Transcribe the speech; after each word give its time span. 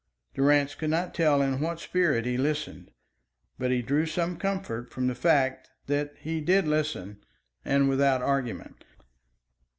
Durrance 0.33 0.73
could 0.73 0.89
not 0.89 1.13
tell 1.13 1.43
in 1.43 1.59
what 1.59 1.79
spirit 1.79 2.25
he 2.25 2.35
listened, 2.35 2.89
but 3.59 3.69
he 3.69 3.83
drew 3.83 4.07
some 4.07 4.35
comfort 4.35 4.89
from 4.91 5.05
the 5.05 5.13
fact 5.13 5.69
that 5.85 6.15
he 6.21 6.41
did 6.41 6.67
listen 6.67 7.23
and 7.63 7.87
without 7.87 8.23
argument. 8.23 8.83